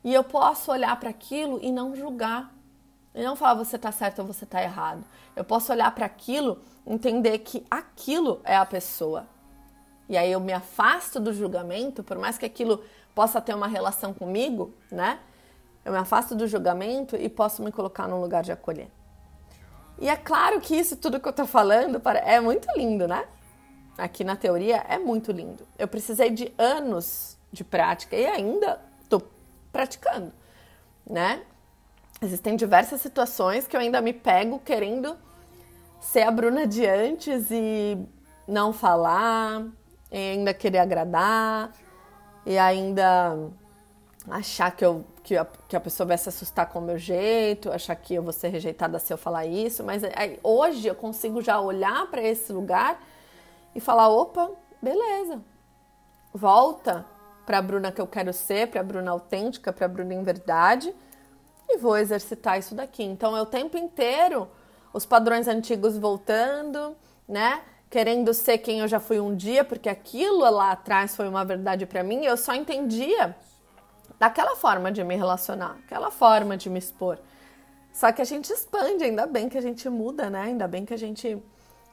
E 0.04 0.12
eu 0.12 0.24
posso 0.24 0.72
olhar 0.72 1.00
para 1.00 1.12
aquilo 1.12 1.60
e 1.62 1.72
não 1.72 1.96
julgar. 1.96 2.52
E 3.14 3.24
não 3.24 3.36
falar 3.36 3.54
você 3.54 3.78
tá 3.78 3.92
certo 3.92 4.24
ou 4.24 4.26
você 4.26 4.44
tá 4.44 4.60
errado. 4.64 5.06
Eu 5.36 5.44
posso 5.44 5.72
olhar 5.72 5.94
para 5.94 6.08
aquilo, 6.08 6.60
entender 6.84 7.38
que 7.38 7.64
aquilo 7.70 8.42
é 8.44 8.58
a 8.58 8.66
pessoa. 8.66 9.28
E 10.10 10.18
aí 10.18 10.32
eu 10.32 10.40
me 10.40 10.52
afasto 10.52 11.20
do 11.20 11.32
julgamento, 11.32 12.04
por 12.04 12.18
mais 12.18 12.40
que 12.40 12.46
aquilo 12.48 12.84
possa 13.14 13.40
ter 13.40 13.54
uma 13.54 13.68
relação 13.68 14.16
comigo, 14.16 14.74
né? 14.92 15.20
Eu 15.86 15.92
me 15.92 16.00
afasto 16.00 16.34
do 16.34 16.48
julgamento 16.48 17.16
e 17.16 17.30
posso 17.30 17.62
me 17.62 17.72
colocar 17.72 18.08
num 18.08 18.20
lugar 18.20 18.42
de 18.42 18.52
acolher. 18.52 18.90
E 20.04 20.10
é 20.10 20.18
claro 20.18 20.60
que 20.60 20.76
isso 20.76 20.98
tudo 20.98 21.18
que 21.18 21.30
eu 21.30 21.32
tô 21.32 21.46
falando 21.46 22.02
é 22.26 22.38
muito 22.42 22.68
lindo, 22.76 23.08
né? 23.08 23.26
Aqui 23.98 24.22
na 24.26 24.36
teoria 24.36 24.84
é 24.90 24.98
muito 24.98 25.32
lindo. 25.32 25.66
Eu 25.80 25.88
precisei 25.88 26.30
de 26.30 26.54
anos 26.58 27.38
de 27.54 27.64
prática 27.64 28.14
e 28.14 28.26
ainda 28.26 28.82
tô 29.08 29.22
praticando, 29.72 30.34
né? 31.10 31.44
Existem 32.22 32.58
diversas 32.58 33.00
situações 33.00 33.66
que 33.66 33.78
eu 33.78 33.80
ainda 33.80 34.02
me 34.02 34.12
pego 34.12 34.60
querendo 34.60 35.16
ser 36.02 36.24
a 36.24 36.32
Bruna 36.32 36.68
de 36.68 36.86
antes 36.86 37.50
e 37.50 37.98
não 38.46 38.74
falar, 38.74 39.66
e 40.12 40.18
ainda 40.18 40.54
querer 40.54 40.80
agradar, 40.80 41.72
e 42.46 42.58
ainda 42.58 43.38
achar 44.30 44.72
que, 44.72 44.86
eu, 44.86 45.06
que, 45.24 45.36
a, 45.36 45.46
que 45.68 45.76
a 45.76 45.80
pessoa 45.80 46.08
vai 46.08 46.18
se 46.18 46.30
assustar 46.30 46.70
com 46.70 46.80
o 46.80 46.82
meu 46.82 46.98
jeito, 46.98 47.72
achar 47.72 47.96
que 47.96 48.16
eu 48.16 48.24
vou 48.24 48.32
ser 48.32 48.50
rejeitada 48.50 48.98
se 49.00 49.12
eu 49.12 49.18
falar 49.18 49.46
isso, 49.46 49.84
mas 49.84 50.04
aí, 50.04 50.40
hoje 50.42 50.88
eu 50.88 50.96
consigo 50.96 51.42
já 51.42 51.60
olhar 51.60 52.08
para 52.08 52.22
esse 52.22 52.52
lugar 52.54 53.02
e 53.76 53.80
falar: 53.80 54.08
opa, 54.10 54.52
beleza, 54.82 55.42
volta 56.34 57.06
para 57.46 57.58
a 57.58 57.62
Bruna 57.62 57.92
que 57.92 58.00
eu 58.00 58.08
quero 58.08 58.32
ser, 58.32 58.68
para 58.70 58.80
a 58.80 58.84
Bruna 58.84 59.12
autêntica, 59.12 59.74
para 59.74 59.86
a 59.86 59.90
Bruna 59.90 60.14
em 60.14 60.24
verdade, 60.24 60.94
e 61.68 61.78
vou 61.78 61.98
exercitar 61.98 62.58
isso 62.58 62.74
daqui. 62.74 63.04
Então 63.04 63.36
é 63.36 63.42
o 63.42 63.46
tempo 63.46 63.78
inteiro 63.78 64.48
os 64.94 65.06
padrões 65.06 65.48
antigos 65.48 65.98
voltando, 65.98 66.96
né? 67.28 67.62
Querendo 67.90 68.34
ser 68.34 68.60
quem 68.60 68.80
eu 68.80 68.88
já 68.88 69.00
fui 69.00 69.20
um 69.20 69.36
dia, 69.36 69.64
porque 69.64 69.90
aquilo 69.90 70.50
lá 70.50 70.72
atrás 70.72 71.16
foi 71.16 71.28
uma 71.28 71.44
verdade 71.44 71.86
para 71.86 72.04
mim, 72.04 72.24
eu 72.26 72.38
só 72.38 72.54
entendia 72.54 73.36
daquela 74.24 74.56
forma 74.56 74.90
de 74.90 75.04
me 75.04 75.18
relacionar, 75.18 75.76
aquela 75.84 76.10
forma 76.10 76.56
de 76.56 76.70
me 76.70 76.80
expor. 76.80 77.20
Só 77.92 78.10
que 78.10 78.22
a 78.22 78.26
gente 78.26 78.52
expande, 78.54 79.04
ainda 79.04 79.28
bem 79.28 79.50
que 79.50 79.58
a 79.58 79.62
gente 79.62 79.90
muda, 79.90 80.30
né? 80.30 80.44
Ainda 80.44 80.66
bem 80.66 80.86
que 80.86 80.94
a 80.94 80.98
gente 80.98 81.38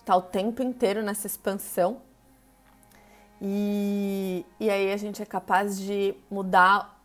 tá 0.05 0.15
o 0.15 0.23
tempo 0.23 0.63
inteiro 0.63 1.03
nessa 1.03 1.27
expansão. 1.27 2.01
E, 3.43 4.47
e 4.61 4.71
aí 4.71 4.93
a 4.93 4.97
gente 4.97 5.21
é 5.21 5.27
capaz 5.27 5.77
de 5.77 6.15
mudar 6.31 7.03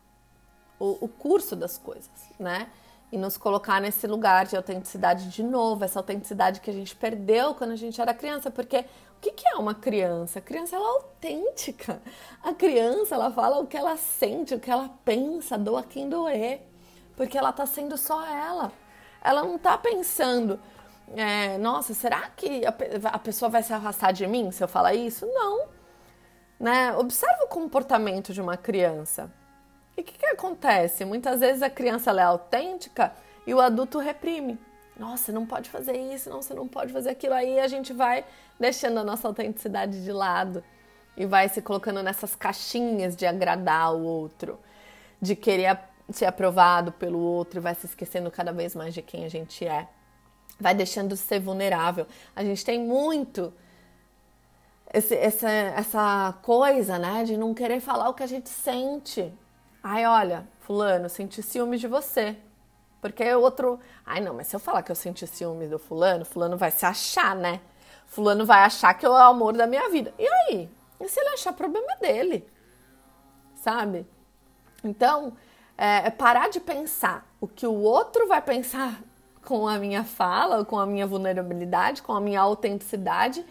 o, 0.78 1.06
o 1.06 1.08
curso 1.08 1.56
das 1.56 1.76
coisas, 1.76 2.12
né? 2.38 2.70
E 3.16 3.18
nos 3.18 3.38
colocar 3.38 3.80
nesse 3.80 4.06
lugar 4.08 4.46
de 4.46 4.58
autenticidade 4.58 5.30
de 5.30 5.42
novo, 5.42 5.86
essa 5.86 5.98
autenticidade 6.00 6.60
que 6.60 6.70
a 6.70 6.74
gente 6.74 6.94
perdeu 6.94 7.56
quando 7.56 7.72
a 7.72 7.76
gente 7.78 8.02
era 8.02 8.14
criança, 8.14 8.52
porque 8.52 8.80
o 8.80 9.22
que, 9.22 9.32
que 9.32 9.48
é 9.48 9.56
uma 9.56 9.74
criança? 9.74 10.40
A 10.40 10.42
criança 10.42 10.76
ela 10.76 10.86
é 10.86 10.90
autêntica. 10.90 12.02
A 12.44 12.54
criança 12.54 13.16
ela 13.16 13.32
fala 13.32 13.60
o 13.60 13.68
que 13.68 13.78
ela 13.78 13.96
sente, 13.96 14.54
o 14.54 14.60
que 14.60 14.70
ela 14.70 14.90
pensa, 15.06 15.58
doa 15.58 15.82
quem 15.82 16.10
doer, 16.10 16.64
porque 17.16 17.38
ela 17.38 17.54
tá 17.54 17.66
sendo 17.66 17.98
só 17.98 18.22
ela. 18.28 18.70
Ela 19.24 19.46
não 19.46 19.58
tá 19.58 19.78
pensando, 19.78 20.60
é, 21.16 21.58
nossa, 21.58 21.94
será 21.94 22.30
que 22.36 22.64
a, 22.66 23.18
pessoa 23.18 23.48
vai 23.48 23.64
se 23.64 23.72
afastar 23.72 24.12
de 24.12 24.28
mim 24.28 24.52
se 24.52 24.62
eu 24.62 24.68
falar 24.68 24.94
isso? 24.94 25.26
Não. 25.26 25.68
Né? 26.60 26.94
Observa 26.98 27.46
o 27.46 27.48
comportamento 27.48 28.34
de 28.34 28.42
uma 28.42 28.58
criança. 28.58 29.32
E 29.98 30.02
o 30.02 30.04
que, 30.04 30.18
que 30.18 30.26
acontece? 30.26 31.06
Muitas 31.06 31.40
vezes 31.40 31.62
a 31.62 31.70
criança 31.70 32.12
é 32.12 32.24
autêntica 32.24 33.14
e 33.48 33.54
o 33.54 33.62
adulto 33.62 34.00
reprime. 34.00 34.60
Nossa, 34.98 35.32
não 35.32 35.46
pode 35.46 35.70
fazer 35.70 35.98
isso, 35.98 36.30
não, 36.30 36.42
você 36.42 36.54
não 36.54 36.68
pode 36.68 36.94
fazer 36.94 37.10
aquilo. 37.10 37.34
Aí 37.34 37.60
a 37.60 37.68
gente 37.68 37.94
vai 37.94 38.26
deixando 38.60 39.00
a 39.00 39.04
nossa 39.04 39.28
autenticidade 39.28 40.04
de 40.04 40.12
lado 40.12 40.64
e 41.18 41.26
vai 41.26 41.50
se 41.50 41.62
colocando 41.62 42.02
nessas 42.02 42.36
caixinhas 42.36 43.16
de 43.16 43.26
agradar 43.26 43.94
o 43.94 44.04
outro, 44.04 44.60
de 45.22 45.36
querer 45.36 45.80
ser 46.10 46.26
aprovado 46.26 46.92
pelo 46.92 47.20
outro 47.20 47.60
e 47.60 47.62
vai 47.62 47.76
se 47.76 47.86
esquecendo 47.86 48.30
cada 48.30 48.52
vez 48.52 48.76
mais 48.76 48.94
de 48.94 49.02
quem 49.02 49.26
a 49.26 49.30
gente 49.30 49.66
é. 49.66 49.88
Vai 50.60 50.74
deixando 50.74 51.10
de 51.10 51.18
ser 51.18 51.40
vulnerável. 51.40 52.08
A 52.36 52.44
gente 52.44 52.64
tem 52.64 52.80
muito 52.80 53.54
esse, 54.94 55.16
essa, 55.16 55.50
essa 55.50 56.34
coisa, 56.42 56.98
né, 56.98 57.24
de 57.26 57.36
não 57.36 57.54
querer 57.54 57.82
falar 57.82 58.10
o 58.10 58.14
que 58.14 58.24
a 58.24 58.28
gente 58.28 58.50
sente. 58.50 59.34
Ai, 59.88 60.04
olha, 60.04 60.48
fulano, 60.62 61.08
senti 61.08 61.44
ciúmes 61.44 61.80
de 61.80 61.88
você. 61.88 62.36
Porque 63.00 63.24
o 63.36 63.40
outro, 63.40 63.80
ai 64.04 64.20
não, 64.20 64.34
mas 64.34 64.48
se 64.48 64.56
eu 64.56 64.60
falar 64.60 64.82
que 64.82 64.92
eu 64.92 64.96
senti 64.96 65.28
ciúmes 65.28 65.70
do 65.70 65.78
fulano, 65.78 66.26
fulano 66.26 66.58
vai 66.58 66.72
se 66.72 66.88
achar, 66.88 67.36
né? 67.36 67.62
Fulano 68.08 68.48
vai 68.48 68.62
achar 68.62 68.96
que 68.96 69.06
eu 69.06 69.16
é 69.16 69.20
o 69.20 69.30
amor 69.30 69.54
da 69.54 69.68
minha 69.68 69.88
vida. 69.90 70.12
E 70.18 70.28
aí? 70.28 70.68
E 71.00 71.08
se 71.08 71.20
ele 71.20 71.30
achar 71.30 71.54
problema 71.54 71.86
é 71.92 71.98
dele? 72.00 72.50
Sabe? 73.54 74.08
Então, 74.84 75.34
é, 75.78 76.08
é 76.08 76.10
parar 76.10 76.50
de 76.50 76.60
pensar 76.60 77.24
o 77.40 77.48
que 77.48 77.68
o 77.68 77.76
outro 77.76 78.28
vai 78.28 78.42
pensar 78.42 79.00
com 79.44 79.68
a 79.68 79.78
minha 79.78 80.04
fala, 80.04 80.66
com 80.66 80.80
a 80.80 80.88
minha 80.88 81.06
vulnerabilidade, 81.06 82.02
com 82.02 82.14
a 82.14 82.20
minha 82.20 82.42
autenticidade 82.42 83.46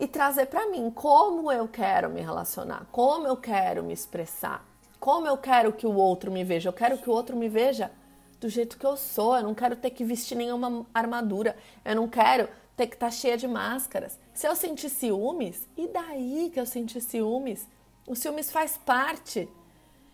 e 0.00 0.08
trazer 0.08 0.46
para 0.46 0.66
mim 0.66 0.90
como 0.90 1.52
eu 1.52 1.68
quero 1.68 2.10
me 2.10 2.22
relacionar, 2.22 2.86
como 2.90 3.28
eu 3.28 3.36
quero 3.36 3.84
me 3.84 3.92
expressar, 3.92 4.67
como 5.08 5.26
eu 5.26 5.38
quero 5.38 5.72
que 5.72 5.86
o 5.86 5.94
outro 5.94 6.30
me 6.30 6.44
veja. 6.44 6.68
Eu 6.68 6.72
quero 6.74 6.98
que 6.98 7.08
o 7.08 7.12
outro 7.14 7.34
me 7.34 7.48
veja 7.48 7.90
do 8.38 8.46
jeito 8.46 8.76
que 8.76 8.84
eu 8.84 8.94
sou. 8.94 9.38
Eu 9.38 9.42
não 9.42 9.54
quero 9.54 9.74
ter 9.74 9.88
que 9.88 10.04
vestir 10.04 10.36
nenhuma 10.36 10.84
armadura. 10.92 11.56
Eu 11.82 11.96
não 11.96 12.06
quero 12.06 12.46
ter 12.76 12.88
que 12.88 12.94
estar 12.94 13.06
tá 13.06 13.10
cheia 13.10 13.34
de 13.34 13.48
máscaras. 13.48 14.18
Se 14.34 14.46
eu 14.46 14.54
sentir 14.54 14.90
ciúmes, 14.90 15.66
e 15.78 15.88
daí 15.88 16.50
que 16.52 16.60
eu 16.60 16.66
senti 16.66 17.00
ciúmes? 17.00 17.66
O 18.06 18.14
ciúmes 18.14 18.52
faz 18.52 18.76
parte. 18.76 19.48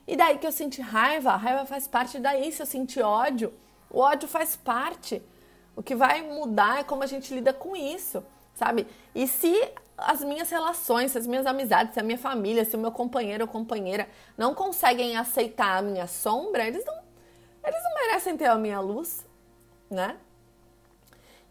E 0.06 0.14
daí 0.14 0.38
que 0.38 0.46
eu 0.46 0.52
senti 0.52 0.80
raiva, 0.80 1.32
a 1.32 1.36
raiva 1.36 1.66
faz 1.66 1.88
parte. 1.88 2.18
E 2.18 2.20
daí 2.20 2.52
se 2.52 2.62
eu 2.62 2.66
sentir 2.66 3.02
ódio, 3.02 3.52
o 3.90 3.98
ódio 3.98 4.28
faz 4.28 4.54
parte. 4.54 5.20
O 5.74 5.82
que 5.82 5.96
vai 5.96 6.22
mudar 6.22 6.78
é 6.78 6.84
como 6.84 7.02
a 7.02 7.06
gente 7.08 7.34
lida 7.34 7.52
com 7.52 7.74
isso, 7.74 8.22
sabe? 8.54 8.86
E 9.12 9.26
se 9.26 9.72
as 9.96 10.22
minhas 10.22 10.50
relações, 10.50 11.12
se 11.12 11.18
as 11.18 11.26
minhas 11.26 11.46
amizades, 11.46 11.94
se 11.94 12.00
a 12.00 12.02
minha 12.02 12.18
família, 12.18 12.64
se 12.64 12.76
o 12.76 12.78
meu 12.78 12.90
companheiro 12.90 13.44
ou 13.44 13.48
companheira 13.48 14.08
não 14.36 14.54
conseguem 14.54 15.16
aceitar 15.16 15.78
a 15.78 15.82
minha 15.82 16.06
sombra, 16.06 16.66
eles 16.66 16.84
não, 16.84 16.94
eles 17.64 17.82
não 17.82 17.94
merecem 17.94 18.36
ter 18.36 18.46
a 18.46 18.56
minha 18.56 18.80
luz, 18.80 19.24
né? 19.90 20.16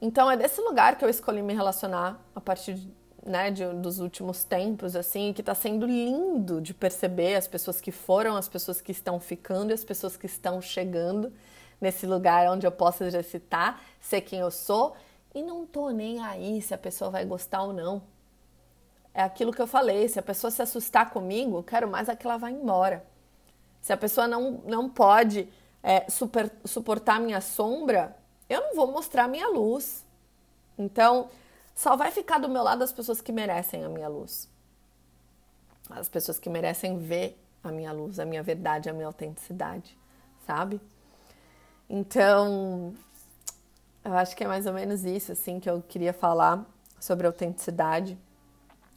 Então 0.01 0.29
é 0.29 0.35
desse 0.35 0.59
lugar 0.59 0.97
que 0.97 1.05
eu 1.05 1.09
escolhi 1.09 1.41
me 1.41 1.53
relacionar 1.53 2.19
a 2.35 2.41
partir 2.41 2.77
né, 3.25 3.49
de, 3.49 3.65
dos 3.65 3.99
últimos 3.99 4.43
tempos, 4.43 4.95
assim, 4.95 5.31
que 5.31 5.41
está 5.41 5.55
sendo 5.55 5.85
lindo 5.85 6.59
de 6.59 6.73
perceber 6.73 7.35
as 7.35 7.47
pessoas 7.47 7.79
que 7.79 7.91
foram, 7.91 8.35
as 8.35 8.49
pessoas 8.49 8.81
que 8.81 8.91
estão 8.91 9.19
ficando 9.19 9.71
e 9.71 9.73
as 9.73 9.85
pessoas 9.85 10.17
que 10.17 10.25
estão 10.25 10.61
chegando 10.61 11.31
nesse 11.79 12.05
lugar 12.05 12.49
onde 12.49 12.67
eu 12.67 12.71
posso 12.71 13.03
exercitar, 13.03 13.81
ser 14.01 14.21
quem 14.21 14.39
eu 14.39 14.51
sou 14.51 14.93
e 15.33 15.41
não 15.41 15.65
tô 15.65 15.89
nem 15.89 16.19
aí 16.19 16.61
se 16.61 16.73
a 16.73 16.77
pessoa 16.77 17.09
vai 17.09 17.25
gostar 17.25 17.63
ou 17.63 17.71
não. 17.71 18.01
É 19.13 19.21
aquilo 19.21 19.53
que 19.53 19.61
eu 19.61 19.67
falei, 19.67 20.07
se 20.09 20.17
a 20.17 20.23
pessoa 20.23 20.49
se 20.49 20.61
assustar 20.61 21.11
comigo, 21.11 21.57
eu 21.57 21.63
quero 21.63 21.87
mais 21.87 22.09
é 22.09 22.15
que 22.15 22.25
ela 22.25 22.37
vá 22.37 22.49
embora. 22.49 23.05
Se 23.81 23.93
a 23.93 23.97
pessoa 23.97 24.27
não, 24.27 24.63
não 24.65 24.89
pode 24.89 25.47
é, 25.83 26.09
super, 26.09 26.51
suportar 26.65 27.19
minha 27.19 27.41
sombra, 27.41 28.15
eu 28.49 28.61
não 28.61 28.75
vou 28.75 28.91
mostrar 28.91 29.27
minha 29.27 29.49
luz. 29.49 30.05
Então, 30.77 31.29
só 31.75 31.95
vai 31.95 32.11
ficar 32.11 32.39
do 32.39 32.49
meu 32.49 32.63
lado 32.63 32.83
as 32.83 32.93
pessoas 32.93 33.21
que 33.21 33.31
merecem 33.31 33.83
a 33.83 33.89
minha 33.89 34.07
luz. 34.07 34.49
As 35.89 36.07
pessoas 36.09 36.39
que 36.39 36.49
merecem 36.49 36.97
ver 36.97 37.37
a 37.63 37.71
minha 37.71 37.91
luz, 37.91 38.19
a 38.19 38.25
minha 38.25 38.41
verdade, 38.41 38.89
a 38.89 38.93
minha 38.93 39.05
autenticidade, 39.05 39.97
sabe? 40.45 40.79
Então, 41.89 42.93
eu 44.03 44.13
acho 44.15 44.35
que 44.35 44.43
é 44.43 44.47
mais 44.47 44.65
ou 44.65 44.73
menos 44.73 45.03
isso 45.03 45.31
assim 45.31 45.59
que 45.59 45.69
eu 45.69 45.81
queria 45.81 46.13
falar 46.13 46.65
sobre 46.99 47.27
autenticidade. 47.27 48.17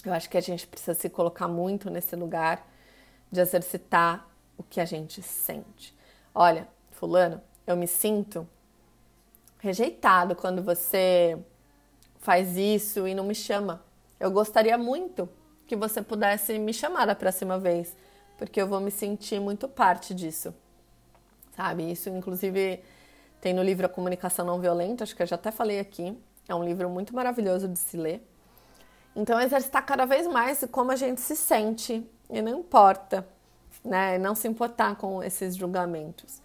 Eu 0.09 0.13
acho 0.13 0.31
que 0.31 0.39
a 0.39 0.41
gente 0.41 0.67
precisa 0.67 0.95
se 0.95 1.11
colocar 1.11 1.49
muito 1.49 1.91
nesse 1.91 2.15
lugar 2.15 2.67
de 3.31 3.41
exercitar 3.41 4.29
o 4.57 4.63
que 4.63 4.81
a 4.81 4.85
gente 4.85 5.21
sente. 5.21 5.93
Olha, 6.35 6.69
fulano, 6.93 7.41
eu 7.67 7.77
me 7.77 7.89
sinto 7.89 8.49
rejeitado 9.59 10.37
quando 10.37 10.63
você 10.63 11.37
faz 12.21 12.57
isso 12.57 13.09
e 13.09 13.15
não 13.15 13.25
me 13.25 13.35
chama. 13.35 13.83
Eu 14.21 14.31
gostaria 14.31 14.79
muito 14.79 15.29
que 15.67 15.75
você 15.75 16.01
pudesse 16.01 16.57
me 16.59 16.73
chamar 16.73 17.07
da 17.07 17.15
próxima 17.15 17.59
vez, 17.59 17.97
porque 18.39 18.63
eu 18.63 18.69
vou 18.69 18.81
me 18.81 18.93
sentir 18.93 19.41
muito 19.41 19.67
parte 19.67 20.15
disso. 20.15 20.55
Sabe? 21.57 21.91
Isso, 21.91 22.09
inclusive, 22.11 22.81
tem 23.41 23.53
no 23.53 23.63
livro 23.63 23.87
A 23.87 23.89
Comunicação 23.89 24.45
Não 24.47 24.61
Violenta, 24.61 25.03
acho 25.03 25.17
que 25.17 25.23
eu 25.23 25.27
já 25.27 25.35
até 25.35 25.51
falei 25.51 25.81
aqui. 25.81 26.17
É 26.49 26.55
um 26.55 26.63
livro 26.63 26.89
muito 26.89 27.13
maravilhoso 27.13 27.67
de 27.67 27.79
se 27.79 27.97
ler. 27.97 28.25
Então, 29.17 29.41
exercitar 29.41 29.85
cada 29.85 30.05
vez 30.05 30.27
mais 30.29 30.65
como 30.71 30.93
a 30.93 30.97
gente 30.97 31.21
se 31.21 31.35
sente, 31.35 32.09
e 32.31 32.41
não 32.41 32.61
importa, 32.61 33.27
né? 33.85 34.19
Não 34.19 34.35
se 34.35 34.47
importar 34.47 34.95
com 34.97 35.23
esses 35.23 35.57
julgamentos. 35.57 36.41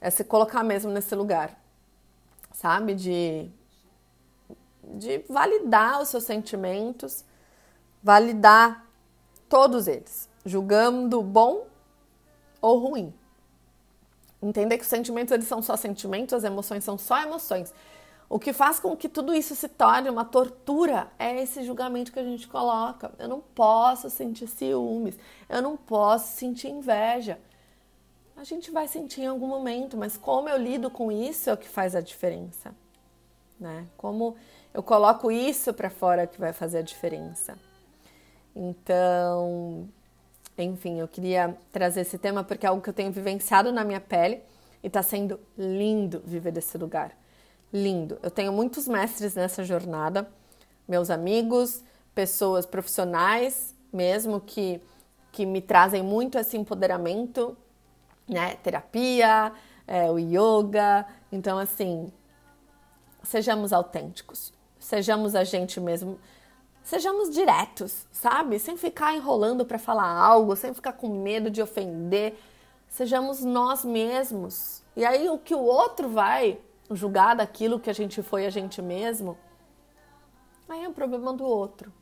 É 0.00 0.10
se 0.10 0.22
colocar 0.22 0.62
mesmo 0.62 0.92
nesse 0.92 1.14
lugar 1.14 1.58
sabe? 2.52 2.94
De, 2.94 3.50
de 4.84 5.24
validar 5.28 6.00
os 6.00 6.08
seus 6.08 6.24
sentimentos, 6.24 7.24
validar 8.02 8.86
todos 9.48 9.86
eles, 9.86 10.28
julgando 10.44 11.22
bom 11.22 11.66
ou 12.60 12.78
ruim. 12.78 13.12
Entender 14.40 14.76
que 14.76 14.82
os 14.82 14.88
sentimentos 14.88 15.32
eles 15.32 15.46
são 15.46 15.62
só 15.62 15.76
sentimentos, 15.76 16.34
as 16.34 16.44
emoções 16.44 16.84
são 16.84 16.98
só 16.98 17.22
emoções. 17.22 17.72
O 18.32 18.38
que 18.38 18.52
faz 18.52 18.80
com 18.80 18.96
que 18.96 19.08
tudo 19.08 19.34
isso 19.34 19.54
se 19.54 19.68
torne 19.68 20.08
uma 20.08 20.24
tortura 20.24 21.08
é 21.18 21.40
esse 21.42 21.62
julgamento 21.62 22.10
que 22.10 22.18
a 22.18 22.24
gente 22.24 22.48
coloca. 22.48 23.12
Eu 23.18 23.28
não 23.28 23.40
posso 23.40 24.08
sentir 24.08 24.46
ciúmes, 24.46 25.18
eu 25.48 25.60
não 25.60 25.76
posso 25.76 26.36
sentir 26.36 26.68
inveja 26.68 27.38
a 28.42 28.44
gente 28.44 28.72
vai 28.72 28.88
sentir 28.88 29.20
em 29.20 29.26
algum 29.26 29.46
momento, 29.46 29.96
mas 29.96 30.16
como 30.16 30.48
eu 30.48 30.56
lido 30.56 30.90
com 30.90 31.12
isso 31.12 31.48
é 31.48 31.52
o 31.52 31.56
que 31.56 31.68
faz 31.68 31.94
a 31.94 32.00
diferença, 32.00 32.74
né? 33.58 33.86
Como 33.96 34.34
eu 34.74 34.82
coloco 34.82 35.30
isso 35.30 35.72
para 35.72 35.88
fora 35.88 36.26
que 36.26 36.40
vai 36.40 36.52
fazer 36.52 36.78
a 36.78 36.82
diferença. 36.82 37.56
Então, 38.54 39.88
enfim, 40.58 40.98
eu 40.98 41.06
queria 41.06 41.56
trazer 41.70 42.00
esse 42.00 42.18
tema 42.18 42.42
porque 42.42 42.66
é 42.66 42.68
algo 42.68 42.82
que 42.82 42.90
eu 42.90 42.94
tenho 42.94 43.12
vivenciado 43.12 43.70
na 43.70 43.84
minha 43.84 44.00
pele 44.00 44.42
e 44.82 44.88
está 44.88 45.04
sendo 45.04 45.38
lindo 45.56 46.20
viver 46.26 46.50
desse 46.50 46.76
lugar. 46.76 47.16
Lindo. 47.72 48.18
Eu 48.22 48.30
tenho 48.30 48.52
muitos 48.52 48.86
mestres 48.86 49.34
nessa 49.34 49.64
jornada, 49.64 50.28
meus 50.86 51.10
amigos, 51.10 51.82
pessoas 52.14 52.66
profissionais 52.66 53.72
mesmo 53.92 54.40
que, 54.40 54.80
que 55.30 55.44
me 55.44 55.60
trazem 55.60 56.02
muito 56.02 56.38
esse 56.38 56.56
empoderamento, 56.56 57.56
né? 58.26 58.56
Terapia, 58.56 59.52
é, 59.86 60.10
o 60.10 60.18
yoga. 60.18 61.06
Então, 61.30 61.58
assim, 61.58 62.10
sejamos 63.22 63.72
autênticos, 63.72 64.52
sejamos 64.78 65.34
a 65.34 65.44
gente 65.44 65.78
mesmo 65.80 66.18
sejamos 66.84 67.30
diretos, 67.30 68.08
sabe? 68.10 68.58
Sem 68.58 68.76
ficar 68.76 69.14
enrolando 69.14 69.64
para 69.64 69.78
falar 69.78 70.08
algo, 70.08 70.56
sem 70.56 70.74
ficar 70.74 70.94
com 70.94 71.08
medo 71.22 71.48
de 71.48 71.62
ofender. 71.62 72.36
Sejamos 72.88 73.44
nós 73.44 73.84
mesmos. 73.84 74.82
E 74.96 75.04
aí 75.04 75.28
o 75.28 75.38
que 75.38 75.54
o 75.54 75.60
outro 75.60 76.08
vai 76.08 76.58
julgar 76.90 77.36
daquilo 77.36 77.80
que 77.80 77.90
a 77.90 77.92
gente 77.92 78.22
foi 78.22 78.46
a 78.46 78.50
gente 78.50 78.82
mesmo, 78.82 79.36
aí 80.68 80.84
é 80.84 80.88
um 80.88 80.92
problema 80.92 81.32
do 81.32 81.44
outro. 81.44 81.92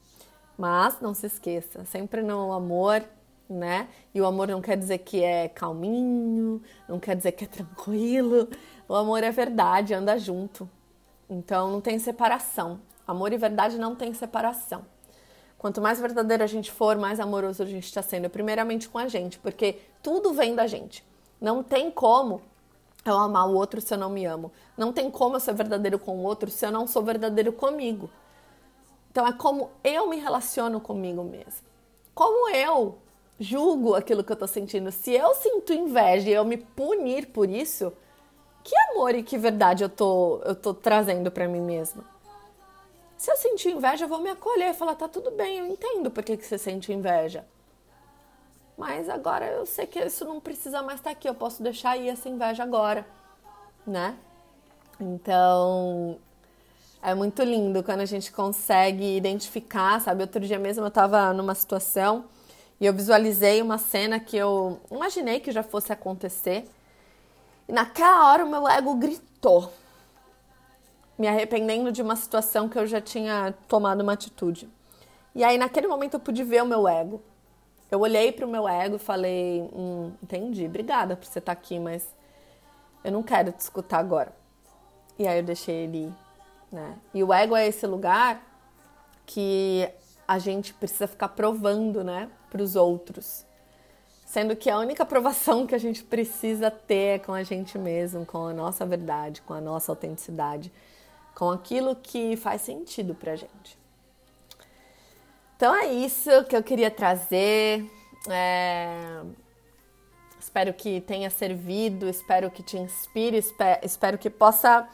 Mas 0.56 1.00
não 1.00 1.14
se 1.14 1.26
esqueça, 1.26 1.84
sempre 1.84 2.22
no 2.22 2.52
amor, 2.52 3.04
né? 3.48 3.88
E 4.14 4.20
o 4.20 4.26
amor 4.26 4.48
não 4.48 4.60
quer 4.60 4.76
dizer 4.76 4.98
que 4.98 5.22
é 5.22 5.48
calminho, 5.48 6.62
não 6.88 7.00
quer 7.00 7.16
dizer 7.16 7.32
que 7.32 7.44
é 7.44 7.48
tranquilo. 7.48 8.48
O 8.88 8.94
amor 8.94 9.24
é 9.24 9.30
verdade, 9.30 9.94
anda 9.94 10.18
junto. 10.18 10.68
Então 11.28 11.70
não 11.70 11.80
tem 11.80 11.98
separação. 11.98 12.80
Amor 13.06 13.32
e 13.32 13.36
verdade 13.36 13.78
não 13.78 13.96
tem 13.96 14.12
separação. 14.14 14.84
Quanto 15.58 15.80
mais 15.80 16.00
verdadeiro 16.00 16.42
a 16.42 16.46
gente 16.46 16.70
for, 16.70 16.96
mais 16.96 17.20
amoroso 17.20 17.62
a 17.62 17.66
gente 17.66 17.84
está 17.84 18.00
sendo, 18.00 18.30
primeiramente 18.30 18.88
com 18.88 18.98
a 18.98 19.08
gente, 19.08 19.38
porque 19.38 19.78
tudo 20.02 20.32
vem 20.32 20.54
da 20.54 20.66
gente. 20.66 21.04
Não 21.40 21.62
tem 21.62 21.90
como 21.90 22.40
eu 23.04 23.16
amar 23.16 23.48
o 23.48 23.54
outro 23.54 23.80
se 23.80 23.94
eu 23.94 23.98
não 23.98 24.10
me 24.10 24.24
amo. 24.24 24.52
Não 24.76 24.92
tem 24.92 25.10
como 25.10 25.36
eu 25.36 25.40
ser 25.40 25.54
verdadeiro 25.54 25.98
com 25.98 26.18
o 26.18 26.22
outro 26.24 26.50
se 26.50 26.66
eu 26.66 26.70
não 26.70 26.86
sou 26.86 27.02
verdadeiro 27.02 27.52
comigo. 27.52 28.10
Então 29.10 29.26
é 29.26 29.32
como 29.32 29.70
eu 29.82 30.08
me 30.08 30.16
relaciono 30.18 30.80
comigo 30.80 31.24
mesmo. 31.24 31.68
Como 32.14 32.48
eu 32.54 32.98
julgo 33.38 33.94
aquilo 33.94 34.22
que 34.22 34.30
eu 34.30 34.36
tô 34.36 34.46
sentindo. 34.46 34.92
Se 34.92 35.12
eu 35.12 35.34
sinto 35.34 35.72
inveja 35.72 36.28
e 36.28 36.34
eu 36.34 36.44
me 36.44 36.58
punir 36.58 37.28
por 37.28 37.48
isso, 37.48 37.92
que 38.62 38.76
amor 38.90 39.14
e 39.14 39.22
que 39.22 39.38
verdade 39.38 39.82
eu 39.82 39.88
tô, 39.88 40.40
eu 40.44 40.54
tô 40.54 40.74
trazendo 40.74 41.30
para 41.30 41.48
mim 41.48 41.60
mesma? 41.60 42.04
Se 43.16 43.30
eu 43.30 43.36
sentir 43.36 43.72
inveja, 43.72 44.04
eu 44.04 44.08
vou 44.08 44.20
me 44.20 44.30
acolher 44.30 44.70
e 44.70 44.74
falar: 44.74 44.94
tá 44.94 45.08
tudo 45.08 45.30
bem, 45.30 45.58
eu 45.58 45.66
entendo 45.66 46.10
por 46.10 46.22
que, 46.22 46.36
que 46.36 46.46
você 46.46 46.58
sente 46.58 46.92
inveja. 46.92 47.44
Mas 48.80 49.10
agora 49.10 49.44
eu 49.44 49.66
sei 49.66 49.86
que 49.86 49.98
isso 49.98 50.24
não 50.24 50.40
precisa 50.40 50.82
mais 50.82 51.00
estar 51.00 51.10
tá 51.10 51.12
aqui, 51.14 51.28
eu 51.28 51.34
posso 51.34 51.62
deixar 51.62 51.90
aí 51.90 52.08
essa 52.08 52.30
inveja 52.30 52.62
agora, 52.62 53.06
né? 53.86 54.16
Então, 54.98 56.16
é 57.02 57.14
muito 57.14 57.42
lindo 57.42 57.82
quando 57.82 58.00
a 58.00 58.06
gente 58.06 58.32
consegue 58.32 59.18
identificar, 59.18 60.00
sabe? 60.00 60.22
Outro 60.22 60.40
dia 60.40 60.58
mesmo 60.58 60.82
eu 60.82 60.90
tava 60.90 61.30
numa 61.34 61.54
situação 61.54 62.24
e 62.80 62.86
eu 62.86 62.94
visualizei 62.94 63.60
uma 63.60 63.76
cena 63.76 64.18
que 64.18 64.38
eu 64.38 64.80
imaginei 64.90 65.40
que 65.40 65.52
já 65.52 65.62
fosse 65.62 65.92
acontecer. 65.92 66.66
E 67.68 67.72
naquela 67.74 68.30
hora 68.32 68.46
o 68.46 68.48
meu 68.48 68.66
ego 68.66 68.94
gritou 68.94 69.70
me 71.18 71.28
arrependendo 71.28 71.92
de 71.92 72.00
uma 72.00 72.16
situação 72.16 72.66
que 72.66 72.78
eu 72.78 72.86
já 72.86 72.98
tinha 72.98 73.52
tomado 73.68 74.00
uma 74.00 74.14
atitude. 74.14 74.70
E 75.34 75.44
aí, 75.44 75.58
naquele 75.58 75.86
momento, 75.86 76.14
eu 76.14 76.20
pude 76.20 76.42
ver 76.42 76.62
o 76.62 76.66
meu 76.66 76.88
ego. 76.88 77.22
Eu 77.90 78.00
olhei 78.00 78.32
para 78.32 78.46
o 78.46 78.48
meu 78.48 78.68
ego 78.68 78.96
e 78.96 78.98
falei: 78.98 79.62
hum, 79.72 80.12
entendi, 80.22 80.66
obrigada 80.66 81.16
por 81.16 81.26
você 81.26 81.38
estar 81.38 81.54
tá 81.54 81.60
aqui, 81.60 81.78
mas 81.78 82.06
eu 83.02 83.12
não 83.12 83.22
quero 83.22 83.52
te 83.52 83.60
escutar 83.60 83.98
agora. 83.98 84.32
E 85.18 85.26
aí, 85.26 85.38
eu 85.38 85.42
deixei 85.42 85.84
ele 85.84 86.06
ir. 86.06 86.14
Né? 86.72 86.96
E 87.12 87.22
o 87.22 87.32
ego 87.32 87.56
é 87.56 87.66
esse 87.66 87.86
lugar 87.86 88.42
que 89.26 89.88
a 90.26 90.38
gente 90.38 90.72
precisa 90.72 91.06
ficar 91.06 91.28
provando 91.28 92.04
né, 92.04 92.30
para 92.48 92.62
os 92.62 92.76
outros. 92.76 93.44
Sendo 94.24 94.54
que 94.54 94.70
a 94.70 94.78
única 94.78 95.02
aprovação 95.02 95.66
que 95.66 95.74
a 95.74 95.78
gente 95.78 96.04
precisa 96.04 96.70
ter 96.70 97.16
é 97.16 97.18
com 97.18 97.32
a 97.32 97.42
gente 97.42 97.76
mesmo, 97.76 98.24
com 98.24 98.46
a 98.46 98.52
nossa 98.52 98.86
verdade, 98.86 99.42
com 99.42 99.52
a 99.52 99.60
nossa 99.60 99.90
autenticidade 99.90 100.72
com 101.40 101.50
aquilo 101.50 101.96
que 101.96 102.36
faz 102.36 102.60
sentido 102.60 103.14
pra 103.14 103.34
gente. 103.34 103.78
Então 105.60 105.74
é 105.76 105.92
isso 105.92 106.30
que 106.44 106.56
eu 106.56 106.62
queria 106.62 106.90
trazer. 106.90 107.84
É... 108.30 109.20
Espero 110.40 110.72
que 110.72 111.02
tenha 111.02 111.28
servido, 111.28 112.08
espero 112.08 112.50
que 112.50 112.62
te 112.62 112.78
inspire, 112.78 113.44
espero 113.82 114.16
que 114.16 114.30
possa 114.30 114.88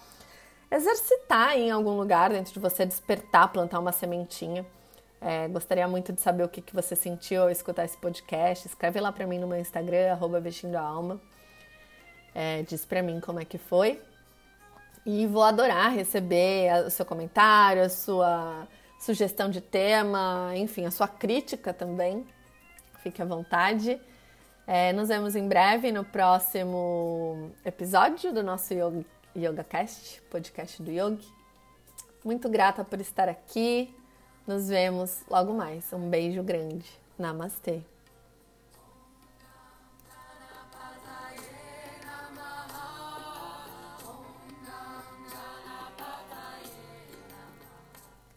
exercitar 0.69 1.57
em 1.57 1.71
algum 1.71 1.97
lugar 1.97 2.31
dentro 2.31 2.53
de 2.53 2.59
você, 2.59 2.85
despertar, 2.85 3.53
plantar 3.53 3.79
uma 3.79 3.93
sementinha. 3.93 4.67
É, 5.21 5.47
gostaria 5.47 5.87
muito 5.87 6.13
de 6.13 6.21
saber 6.21 6.43
o 6.43 6.49
que, 6.49 6.61
que 6.61 6.75
você 6.75 6.97
sentiu 6.97 7.43
ao 7.43 7.51
escutar 7.51 7.85
esse 7.85 7.97
podcast. 7.99 8.67
Escreve 8.67 8.99
lá 8.99 9.13
para 9.13 9.25
mim 9.25 9.39
no 9.39 9.47
meu 9.47 9.61
Instagram, 9.61 10.11
arroba 10.11 10.41
Vestindo 10.41 10.75
a 10.75 10.81
Alma. 10.81 11.21
É, 12.35 12.65
diz 12.65 12.85
para 12.85 13.03
mim 13.03 13.21
como 13.21 13.39
é 13.39 13.45
que 13.45 13.57
foi. 13.57 14.03
E 15.07 15.29
vou 15.29 15.45
adorar 15.45 15.95
receber 15.95 16.73
o 16.85 16.91
seu 16.91 17.07
comentário, 17.07 17.85
a 17.85 17.89
sua 17.89 18.67
sugestão 18.99 19.51
de 19.51 19.61
tema, 19.61 20.53
enfim, 20.57 20.85
a 20.87 20.91
sua 20.91 21.09
crítica 21.09 21.73
também. 21.73 22.27
Fique 23.03 23.23
à 23.23 23.25
vontade. 23.25 24.01
É, 24.67 24.93
nos 24.93 25.09
vemos 25.09 25.37
em 25.37 25.47
breve 25.47 25.93
no 25.93 26.05
próximo 26.05 27.53
episódio 27.65 28.33
do 28.33 28.43
nosso 28.43 28.75
Yoga, 28.75 29.05
YogaCast, 29.37 30.23
podcast 30.23 30.83
do 30.83 30.91
Yogi. 30.91 31.29
Muito 32.25 32.49
grata 32.49 32.85
por 32.85 33.01
estar 33.01 33.29
aqui. 33.29 33.95
Nos 34.47 34.69
vemos 34.69 35.21
logo 35.31 35.53
mais. 35.55 35.93
Um 35.93 36.11
beijo 36.11 36.43
grande. 36.43 36.87
Namastê. 37.17 37.96